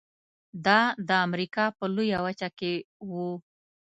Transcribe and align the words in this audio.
دا 0.65 0.79
د 1.07 1.09
امریکا 1.27 1.65
په 1.77 1.85
لویه 1.95 2.19
وچه 2.25 2.49
کې 2.59 2.73
و. 3.09 3.13